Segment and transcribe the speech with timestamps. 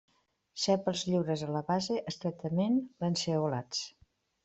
[0.63, 3.89] Sèpals lliures a la base, estretament lanceolats.